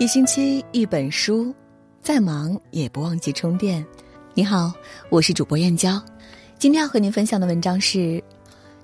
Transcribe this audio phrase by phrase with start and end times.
[0.00, 1.54] 一星期一本书，
[2.02, 3.84] 再忙也不忘记充电。
[4.34, 4.72] 你好，
[5.08, 6.02] 我是主播燕娇，
[6.58, 8.22] 今天要和您分享的文章是：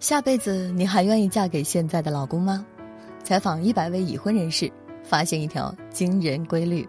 [0.00, 2.64] 下辈子你还愿意嫁给现在的老公吗？
[3.24, 4.70] 采访一百位已婚人士，
[5.02, 6.86] 发现一条惊人规律。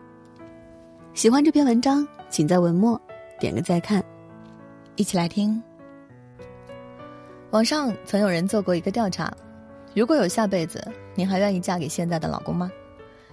[1.13, 2.99] 喜欢这篇文章，请在文末
[3.39, 4.03] 点个再看。
[4.97, 5.63] 一起来听。
[7.51, 9.33] 网上曾有人做过一个调查：
[9.95, 12.69] 如果有下辈子，你还愿意嫁给现在的老公吗？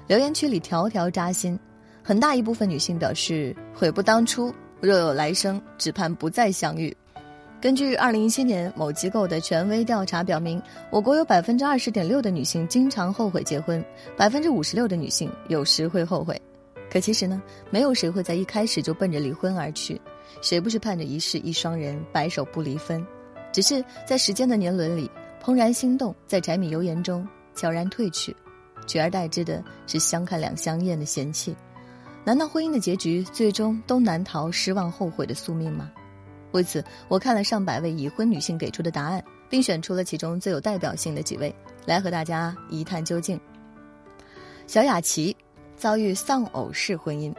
[0.07, 1.59] 留言区里条条扎心，
[2.01, 6.97] 很大一部分女性表示悔不当初，若有来生，只盼不再相遇。
[7.61, 13.85] 根据二零一七年某机构的权威调查表明，我国有百分之二十点六的女性经常后悔结婚，
[14.17, 16.41] 百分之五十六的女性有时会后悔。
[16.89, 20.01] 可其实呢，没有谁会在一开始就奔着离婚而去，
[20.41, 23.05] 谁不是盼着一世一双人，白首不离分？
[23.51, 25.11] 只是在时间的年轮里，
[25.43, 28.37] 怦然心动在柴米油盐中悄然褪去。
[28.87, 31.55] 取而代之的是相看两相厌的嫌弃，
[32.25, 35.91] 难道婚姻的结局最终都难逃失望后悔的宿命吗？
[36.53, 43.39] 为此，我看了上百位已婚女性给出的答案，并选出了其中最有代表性的几位，来和大家一探究竟。
[44.67, 45.37] 小雅琪
[45.77, 47.35] 遭遇丧偶式婚姻，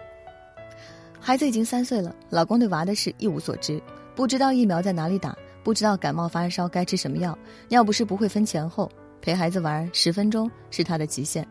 [1.19, 3.81] 孩子已经三岁了，老公对娃的事一无所知，
[4.15, 7.37] 不知道疫苗在哪里打，不知道感冒发烧该吃什么药，
[7.69, 8.89] 尿不湿不会分前后。
[9.27, 11.45] 陪孩子玩十分钟是他的极限。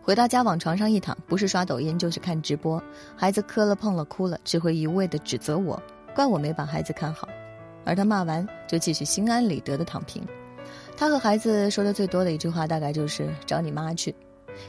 [0.00, 2.80] 回到家往床上一躺，不是刷抖音就是看直播。
[3.16, 5.82] 孩子磕了碰了哭了，只会一味的指责我，
[6.14, 7.28] 怪我没把孩子看好。
[7.84, 10.24] 而他骂完就继续心安理得的躺平。
[10.96, 14.14] 他和孩子说的最多的一句话大概就是“找你妈去”，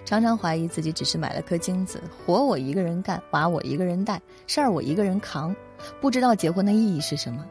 [0.04, 5.56] 常常怀疑自己只是买了颗精子，活我一个人干，娃我一个人带，事儿我一个人扛，
[6.02, 7.46] 不知道结婚的意义是什么。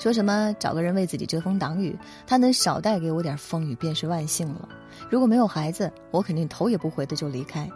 [0.00, 1.94] 说什么找个人为自己遮风挡雨，
[2.26, 4.66] 他能少带给我点风雨便是万幸了。
[5.10, 7.70] 如果没有孩子，我肯定头也不回的就离开。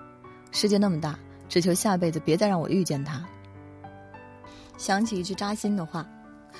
[0.50, 1.18] 世界那么大，
[1.50, 3.22] 只求下辈子别再让我遇见他。
[4.78, 6.08] 想起一句扎心的话：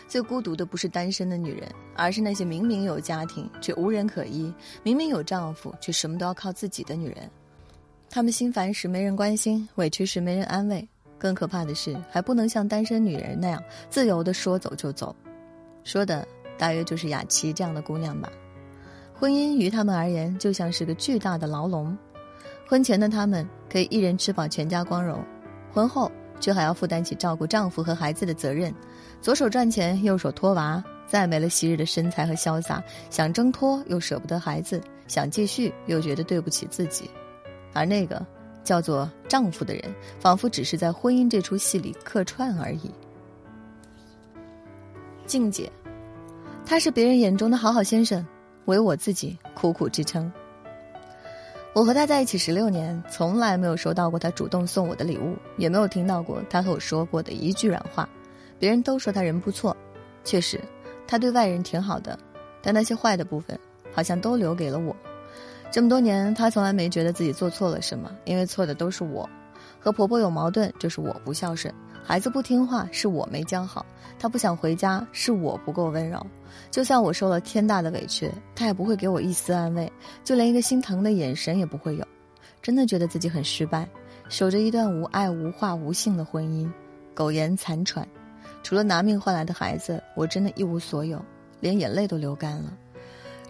[0.07, 1.67] 最孤独的不是单身的女人，
[1.97, 7.31] 而是那些明明有家庭却无人可依，明明有丈夫却什么都要靠自己的女人。
[8.11, 10.87] 她们心烦时没人关心，委屈时没人安慰，
[11.19, 15.17] 更可怕的是还不能像单身女人那样自由的说走就走。
[15.85, 16.27] 说的
[16.59, 18.31] 大约就是雅琪这样的姑娘吧。
[19.13, 21.97] 婚姻于他们而言就像是个巨大的牢笼，
[22.67, 25.25] 婚前的他们可以一人吃饱全家光荣，
[25.73, 28.75] 婚后却还要负担起照顾丈夫和孩子的责任，
[29.23, 37.09] 左手赚钱，右手托娃，再没了昔日的身材和潇洒，想挣脱又舍不得孩子，想继续又觉得对不起自己，
[37.73, 38.25] 而那个
[38.65, 42.91] 叫做丈夫的人，仿佛只是在婚姻这出戏里客串而已。
[45.27, 45.71] 静姐，
[46.67, 48.25] 他是别人眼中的好好先生，
[48.67, 50.31] 唯我自己苦苦支撑。
[51.75, 58.09] 我和他在一起十六年，从来没有收到过他主动送我的礼物，也没有听到过他和我说过的一句软话。
[58.59, 59.77] 别人都说他人不错，
[60.23, 60.61] 确实，
[61.07, 62.17] 他对外人挺好的，
[62.63, 63.59] 但那些坏的部分，
[63.93, 64.95] 好像都留给了我。
[65.71, 69.29] 这么多年，他从来没觉得自己做错了什么，因为错的都是我。
[69.81, 71.75] 和婆婆有矛盾，就是我不孝顺；
[72.07, 73.83] 孩子不听话，是我没教好；
[74.19, 76.25] 他不想回家，是我不够温柔。
[76.71, 79.91] 就算我受了天大的委屈，他也不会给我一丝安慰，
[80.23, 82.07] 就连一个心疼的眼神也不会有。
[82.61, 83.89] 真的觉得自己很失败，
[84.29, 86.71] 守着一段无爱无话无性的婚姻，
[87.15, 88.07] 苟延残喘。
[88.63, 91.23] 除了拿命换来的孩子，我真的一无所有，
[91.61, 92.73] 连眼泪都流干了。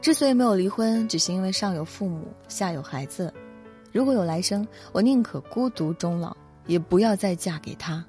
[0.01, 3.35] 之所以没有离婚，只是因为上有父母，下有孩子。
[3.91, 6.37] 如果有来生，我宁可孤独终老，
[6.67, 8.05] 也不要再嫁给他。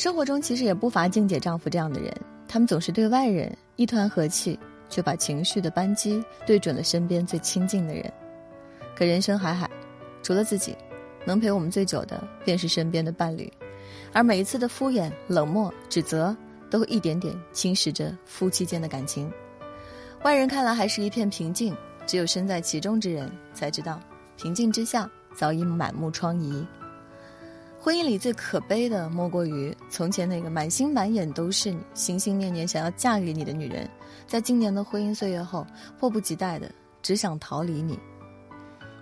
[0.00, 2.10] 生活中其实也不乏静姐丈夫这样的人，
[2.48, 8.10] 他们总是对外人一团和气，却把情绪的扳机对准了身边最亲近的人。
[8.96, 9.70] 可人生海海，
[10.22, 10.74] 除了自己，
[11.26, 13.52] 能陪我们最久的便是身边的伴侣，
[14.14, 16.34] 而每一次的敷衍、冷漠、指责，
[16.70, 19.30] 都会一点点侵蚀着夫妻间的感情。
[20.22, 24.00] 外人看来还是一片平静，只有身在其中之人才知道。
[24.38, 25.06] 平静之下，
[25.36, 26.64] 早已满目疮痍。
[27.82, 33.88] 婚姻里最可悲的，莫过于从前那个满心满眼都是你、心心念念想要嫁给你的女人，
[34.26, 35.66] 在今年的婚姻岁月后，
[35.98, 37.98] 迫不及待的只想逃离你。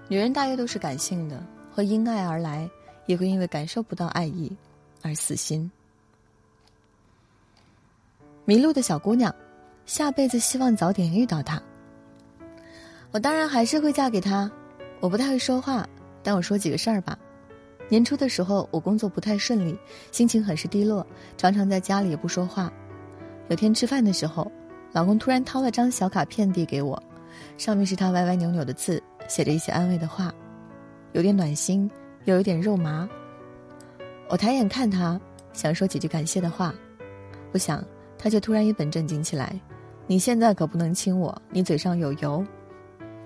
[0.06, 2.70] 女人大约都是感性的，会因爱而来，
[3.06, 4.56] 也会因为感受不到爱意
[5.02, 5.68] 而死心。
[8.44, 9.34] 迷路的小姑娘，
[9.86, 11.60] 下辈子希望早点遇到他。
[13.10, 14.48] 我当然还是会嫁给他。
[15.00, 15.84] 我不太会说话，
[16.22, 17.18] 但我说几个事儿吧。
[17.88, 19.78] 年初的时候，我工作不太顺利，
[20.12, 21.06] 心情很是低落，
[21.36, 22.70] 常常在家里也不说话。
[23.48, 24.50] 有天吃饭的时候，
[24.92, 27.02] 老公突然掏了张小卡片递给我，
[27.56, 30.32] 上面是他歪歪扭扭的字，写着一些安慰的话。
[31.12, 31.90] 有点暖心，
[32.26, 33.08] 又有点肉麻。
[34.28, 35.18] 我抬眼看他，
[35.54, 36.74] 想说几句感谢的话，
[37.50, 37.82] 不想
[38.18, 39.58] 他却突然一本正经起来
[40.06, 42.44] ：“你现在可不能亲我，你嘴上有油。”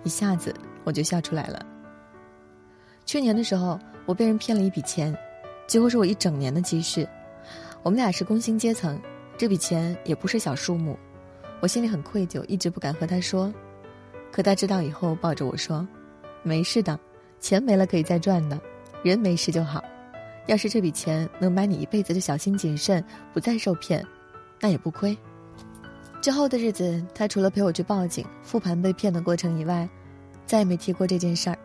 [0.04, 0.54] 一下子
[0.84, 1.66] 我就笑出来了。
[3.12, 5.14] 去年的时候，我被人骗了一笔钱，
[5.66, 7.06] 几乎是我一整年的积蓄。
[7.82, 8.98] 我们俩是工薪阶层，
[9.36, 10.98] 这笔钱也不是小数目，
[11.60, 13.52] 我心里很愧疚，一直不敢和他说。
[14.30, 15.86] 可他知道以后，抱着我说
[16.42, 16.98] ：“没事的，
[17.38, 18.58] 钱没了可以再赚的，
[19.02, 19.84] 人没事就好。
[20.46, 23.04] 要是这笔钱能买你一辈子的小心谨慎，
[23.34, 24.02] 不再受骗，
[24.58, 25.14] 那也不亏。”
[26.22, 29.86] 之后的日子，他除了陪我去报警、复盘被骗的过程以外，
[30.46, 31.58] 再也没提过这件事儿。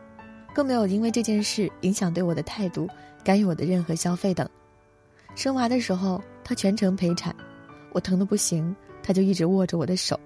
[0.57, 2.89] 更没有因为这件事影响对我的态度，
[3.23, 4.49] 干预我的任何消费等。
[5.35, 7.35] 生娃的时候，他全程陪产，
[7.91, 10.19] 我疼得不行，他就一直握着我的手，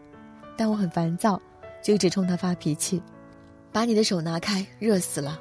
[0.56, 1.38] 但我很烦躁，
[1.84, 3.04] 就一直冲他发脾气
[3.74, 5.38] ：“把你的手拿开，热死了。”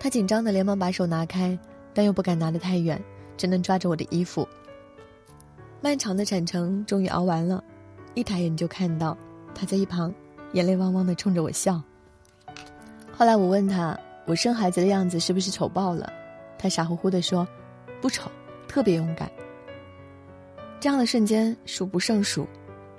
[0.00, 1.58] 他紧张的连忙把手拿开，
[1.92, 2.98] 但又不敢拿得太远，
[3.36, 4.48] 只能抓着我的衣服。
[5.82, 7.62] 漫长的产程终于熬完了，
[8.14, 9.14] 一抬眼就看到
[9.54, 10.10] 他在一旁，
[10.54, 11.78] 眼泪汪汪的冲着我笑。
[13.18, 16.12] 后来我问他，我生孩子的样子是不是丑爆了？
[16.58, 17.48] 他傻乎乎的说，
[17.98, 18.30] 不丑，
[18.68, 19.30] 特别勇敢。
[20.78, 22.46] 这样的瞬间数不胜数，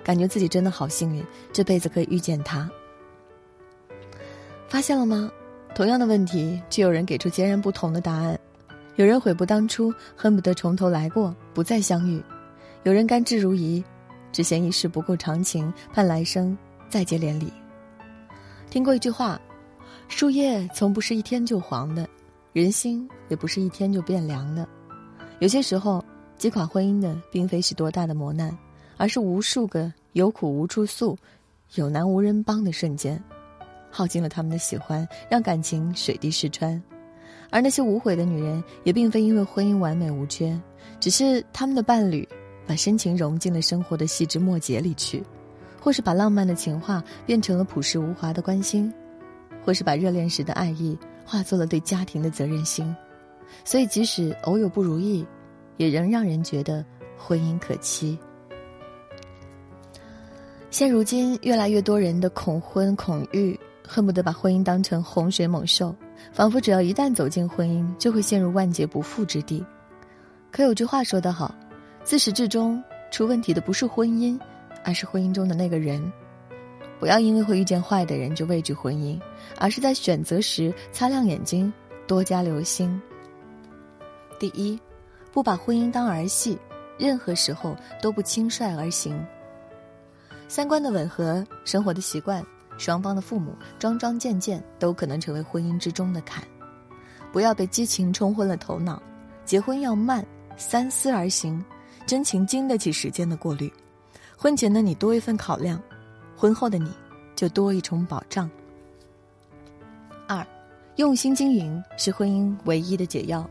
[0.02, 2.68] 感觉自己真的好幸运，这辈子可以遇见他。
[4.68, 5.30] 发现了吗？
[5.72, 8.36] 同样的问题，却有人给出截然不同的答案。
[8.96, 12.20] 有人悔不当初，恨不得从头来过，不再相遇；
[12.82, 13.84] 有人甘之如饴，
[14.32, 17.52] 只嫌一世不够长情，盼来生再结连理。
[18.68, 19.40] 听过一句话。
[20.08, 22.08] 树叶从不是一天就黄的，
[22.52, 24.66] 人心也不是一天就变凉的。
[25.38, 26.04] 有些时候，
[26.36, 28.56] 击垮婚姻的并非是多大的磨难，
[28.96, 31.16] 而是无数个有苦无处诉、
[31.74, 33.22] 有难无人帮的瞬间，
[33.90, 36.82] 耗尽了他们的喜欢，让感情水滴石穿。
[37.50, 40.58] 而那些无悔的女人，也并非因为婚姻完美无缺，
[40.98, 42.26] 只是他们的伴侣
[42.66, 45.22] 把深情融进了生活的细枝末节里去，
[45.80, 48.92] 或是把浪漫的情话变成了朴实无华的关心。
[49.68, 52.96] 或是把热恋时的爱意化作了对家庭的责任心，
[53.66, 55.26] 所以即使偶有不如意，
[55.76, 56.82] 也仍让人觉得
[57.18, 58.18] 婚姻可期。
[60.70, 65.94] 现如今，越来越多人的恐婚恐育，恨不得把婚姻当成洪水猛兽，
[66.32, 69.62] 仿佛只要一旦走进婚姻，就会陷入万劫不复之地。
[70.50, 71.54] 可有句话说得好，
[72.02, 74.40] 自始至终出问题的不是婚姻，
[74.82, 76.10] 而是婚姻中的那个人。
[76.98, 79.20] 不要因为会遇见坏的人就畏惧婚姻，
[79.56, 81.72] 而是在选择时擦亮眼睛，
[82.06, 83.00] 多加留心。
[84.38, 84.78] 第一，
[85.32, 86.58] 不把婚姻当儿戏，
[86.98, 89.24] 任何时候都不轻率而行。
[90.48, 92.44] 三观的吻合、生活的习惯、
[92.78, 96.42] 双方的父母桩桩件件都可能成为婚姻之中的坎。
[97.30, 99.00] 不要被激情冲昏了头脑，
[99.44, 101.64] 结婚要慢，三思而行，
[102.06, 103.72] 真情经得起时间的过滤。
[104.36, 105.80] 婚前的你多一份考量。
[106.38, 106.88] 婚后的你，
[107.34, 108.48] 就多一重保障。
[110.28, 110.46] 二，
[110.94, 113.44] 用心经营是婚姻唯一的解药。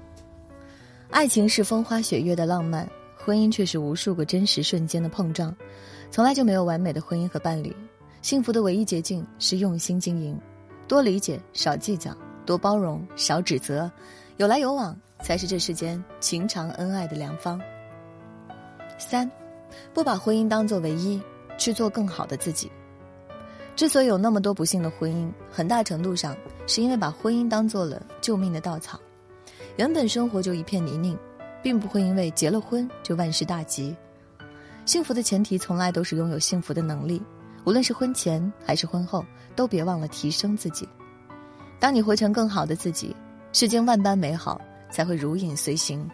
[1.10, 5.54] 爱情是风花雪月的浪漫，婚姻却是无数个真实瞬间的碰撞。
[6.10, 7.76] 从来就没有完美的婚姻和伴侣，
[8.22, 10.40] 幸福的唯一捷径是用心经营，
[10.88, 13.92] 多理解，少计较，多包容，少指责，
[14.38, 17.62] 有来有往才是这世间情长恩爱的良方。
[18.98, 19.30] 三，
[19.94, 21.22] 不把婚姻当作唯一。
[21.58, 22.72] 去做更好的自己。
[23.76, 26.36] 之所以有那么多不幸的婚姻，很大程度上
[26.66, 29.00] 是因为把婚姻当做了救命的稻草。
[29.76, 31.16] 原本生活就一片泥泞，
[31.62, 33.96] 并不会因为结了婚就万事大吉。
[34.86, 37.22] 幸福的前提从来都是拥有幸福的能力，
[37.66, 39.24] 无论是婚前还是婚后，
[39.56, 40.88] 都别忘了提升自己。
[41.80, 43.16] 当你活成更好的自己，
[43.54, 44.60] 世间万般美好
[44.90, 46.10] 才会如影随形。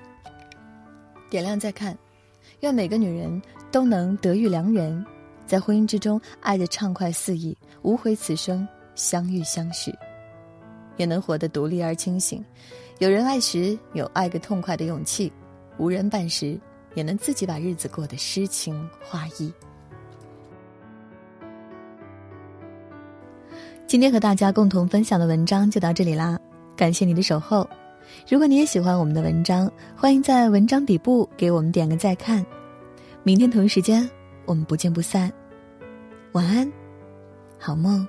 [1.29, 1.97] 点亮再看，
[2.59, 5.05] 愿每个女人都能得遇良人。
[5.45, 9.93] 在婚姻之中，爱的畅快肆意，无悔此生相遇相许，
[10.97, 12.43] 也能活得独立而清醒。
[12.99, 15.31] 有人爱时，有爱个痛快的勇气；
[15.77, 16.59] 无人伴时，
[16.95, 19.51] 也能自己把日子过得诗情画意。
[23.85, 26.39] 今天和大家共同分享的文章就到这里啦，
[26.75, 27.67] 感谢你的守候。
[28.27, 32.45] 如果你也喜欢我们的文章，欢迎在文章底部给我们点个再看。
[33.23, 34.09] 明天同一时间。
[34.45, 35.31] 我们不见不散，
[36.33, 36.71] 晚安，
[37.57, 38.07] 好梦。